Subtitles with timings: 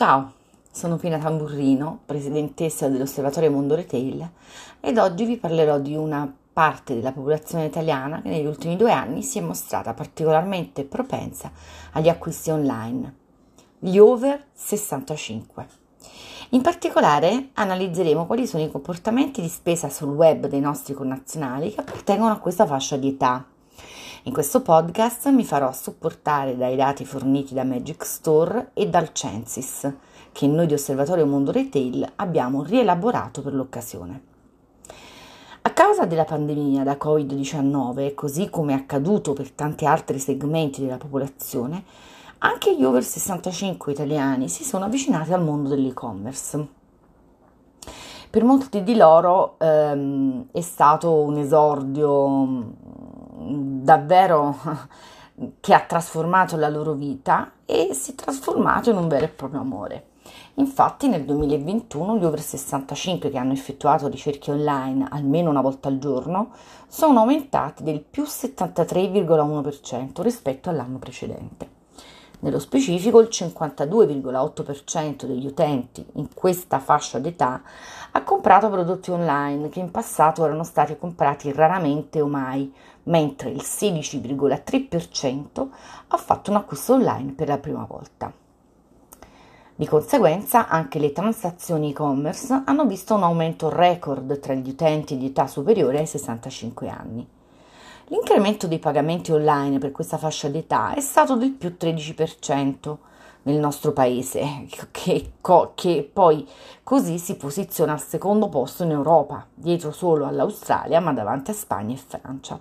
[0.00, 0.32] Ciao,
[0.72, 4.30] sono Pina Tamburrino, presidentessa dell'Osservatorio Mondo Retail
[4.80, 9.22] ed oggi vi parlerò di una parte della popolazione italiana che negli ultimi due anni
[9.22, 11.52] si è mostrata particolarmente propensa
[11.92, 13.14] agli acquisti online,
[13.78, 15.66] gli over 65.
[16.52, 21.80] In particolare analizzeremo quali sono i comportamenti di spesa sul web dei nostri connazionali che
[21.80, 23.44] appartengono a questa fascia di età
[24.24, 29.90] in questo podcast mi farò supportare dai dati forniti da Magic Store e dal Censis,
[30.30, 34.22] che noi di Osservatorio Mondo Retail abbiamo rielaborato per l'occasione.
[35.62, 40.98] A causa della pandemia da Covid-19, così come è accaduto per tanti altri segmenti della
[40.98, 41.82] popolazione,
[42.40, 46.78] anche gli over 65 italiani si sono avvicinati al mondo dell'e-commerce.
[48.28, 52.74] Per molti di loro ehm, è stato un esordio
[53.40, 54.56] davvero
[55.60, 59.60] che ha trasformato la loro vita e si è trasformato in un vero e proprio
[59.60, 60.04] amore.
[60.54, 65.98] Infatti nel 2021 gli over 65 che hanno effettuato ricerche online almeno una volta al
[65.98, 66.50] giorno
[66.86, 71.79] sono aumentati del più 73,1% rispetto all'anno precedente.
[72.42, 77.60] Nello specifico il 52,8% degli utenti in questa fascia d'età
[78.12, 82.72] ha comprato prodotti online che in passato erano stati comprati raramente o mai,
[83.04, 85.68] mentre il 16,3%
[86.08, 88.32] ha fatto un acquisto online per la prima volta.
[89.74, 95.26] Di conseguenza anche le transazioni e-commerce hanno visto un aumento record tra gli utenti di
[95.26, 97.28] età superiore ai 65 anni.
[98.10, 102.96] L'incremento dei pagamenti online per questa fascia d'età è stato del più 13%
[103.42, 105.34] nel nostro paese, che,
[105.76, 106.44] che, poi
[106.82, 111.94] così si posiziona al secondo posto in Europa, dietro solo all'Australia, ma davanti a Spagna
[111.94, 112.60] e Francia.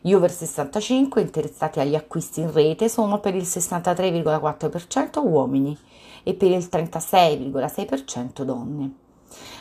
[0.00, 5.76] Gli over 65 interessati agli acquisti in rete sono per il 63,4% uomini
[6.22, 8.94] e per il 36,6% donne.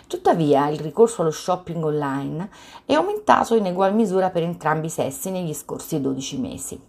[0.09, 2.49] Tuttavia, il ricorso allo shopping online
[2.83, 6.81] è aumentato in egual misura per entrambi i sessi negli scorsi 12 mesi.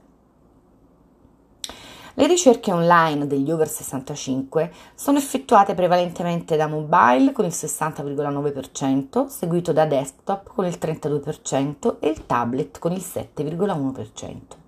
[2.14, 9.74] Le ricerche online degli over 65 sono effettuate prevalentemente da mobile con il 60,9%, seguito
[9.74, 14.59] da desktop con il 32% e il tablet con il 7,1%.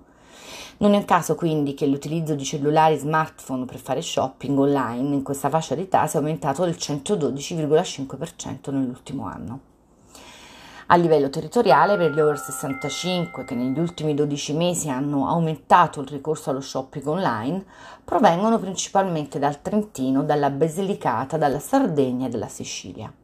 [0.83, 5.23] Non è un caso quindi che l'utilizzo di cellulari smartphone per fare shopping online in
[5.23, 9.61] questa fascia d'età sia aumentato del 112,5% nell'ultimo anno.
[10.87, 16.09] A livello territoriale, per gli over 65 che negli ultimi 12 mesi hanno aumentato il
[16.09, 17.65] ricorso allo shopping online,
[18.03, 23.22] provengono principalmente dal Trentino, dalla Basilicata, dalla Sardegna e dalla Sicilia.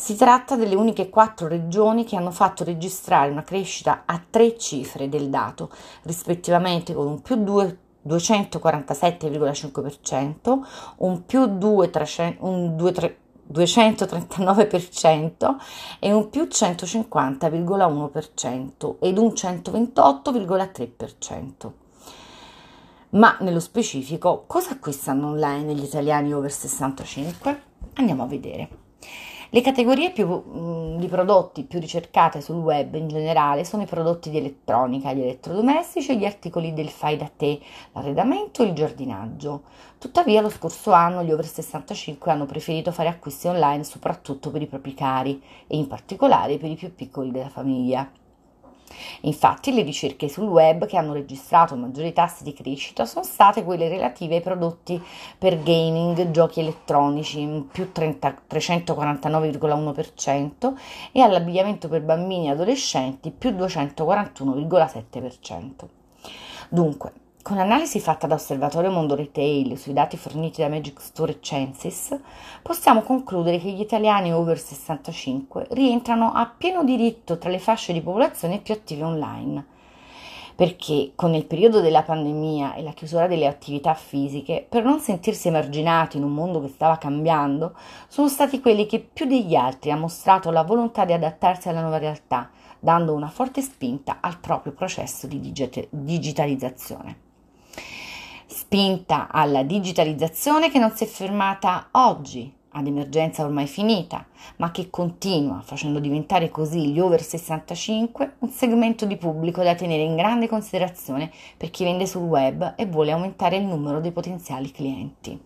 [0.00, 5.10] Si tratta delle uniche quattro regioni che hanno fatto registrare una crescita a tre cifre
[5.10, 5.68] del dato,
[6.04, 7.78] rispettivamente con un più 2
[8.08, 10.58] 247,5%,
[10.96, 13.18] un più 2, 300, un 2, 3,
[13.52, 15.56] 239%
[15.98, 21.70] e un più 150,1% ed un 128,3%.
[23.10, 27.62] Ma nello specifico, cosa acquistano online gli italiani over 65?
[27.96, 28.88] Andiamo a vedere.
[29.52, 34.30] Le categorie più, mh, di prodotti più ricercate sul web in generale sono i prodotti
[34.30, 37.58] di elettronica, gli elettrodomestici gli articoli del fai da te,
[37.92, 39.62] l'arredamento e il giardinaggio.
[39.98, 44.66] Tuttavia lo scorso anno gli over 65 hanno preferito fare acquisti online soprattutto per i
[44.66, 48.08] propri cari e in particolare per i più piccoli della famiglia.
[49.22, 53.88] Infatti le ricerche sul web che hanno registrato maggiori tassi di crescita sono state quelle
[53.88, 55.02] relative ai prodotti
[55.38, 60.72] per gaming, giochi elettronici, più 30, 349,1%
[61.12, 65.68] e all'abbigliamento per bambini e adolescenti, più 241,7%.
[66.68, 67.12] Dunque,
[67.50, 72.16] con l'analisi fatta da Osservatorio Mondo Retail sui dati forniti da Magic Store e Censis,
[72.62, 78.02] possiamo concludere che gli italiani over 65 rientrano a pieno diritto tra le fasce di
[78.02, 79.66] popolazione più attive online,
[80.54, 85.48] perché con il periodo della pandemia e la chiusura delle attività fisiche, per non sentirsi
[85.48, 87.74] emarginati in un mondo che stava cambiando,
[88.06, 91.98] sono stati quelli che più degli altri hanno mostrato la volontà di adattarsi alla nuova
[91.98, 92.48] realtà,
[92.78, 95.52] dando una forte spinta al proprio processo di
[95.90, 97.28] digitalizzazione
[98.70, 104.24] spinta alla digitalizzazione che non si è fermata oggi, ad emergenza ormai finita,
[104.58, 110.04] ma che continua facendo diventare così gli over 65 un segmento di pubblico da tenere
[110.04, 114.70] in grande considerazione per chi vende sul web e vuole aumentare il numero dei potenziali
[114.70, 115.36] clienti.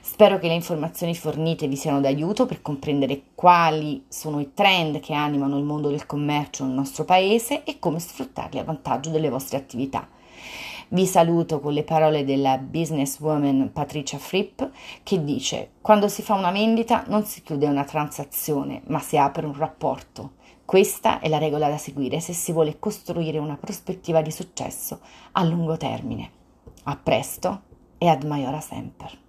[0.00, 5.14] Spero che le informazioni fornite vi siano d'aiuto per comprendere quali sono i trend che
[5.14, 9.56] animano il mondo del commercio nel nostro paese e come sfruttarli a vantaggio delle vostre
[9.56, 10.06] attività.
[10.92, 14.60] Vi saluto con le parole della businesswoman Patricia Fripp
[15.02, 19.46] che dice quando si fa una vendita non si chiude una transazione ma si apre
[19.46, 20.32] un rapporto.
[20.66, 25.00] Questa è la regola da seguire se si vuole costruire una prospettiva di successo
[25.32, 26.30] a lungo termine.
[26.82, 27.62] A presto
[27.96, 29.21] e ad maiora sempre.